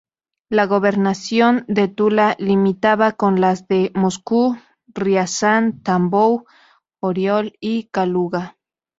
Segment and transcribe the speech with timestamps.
[0.49, 6.45] La gobernación de Tula limitaba con las de Moscú, Riazán, Tambov,
[6.99, 8.57] Oriol y Kaluga.